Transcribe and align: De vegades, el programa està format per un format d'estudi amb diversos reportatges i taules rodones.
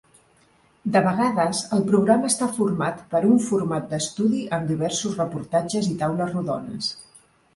De 0.93 1.01
vegades, 1.07 1.59
el 1.77 1.83
programa 1.89 2.31
està 2.31 2.47
format 2.55 3.03
per 3.11 3.21
un 3.33 3.37
format 3.49 3.85
d'estudi 3.91 4.41
amb 4.57 4.73
diversos 4.73 5.21
reportatges 5.23 5.91
i 5.93 5.93
taules 6.03 6.33
rodones. 6.39 6.91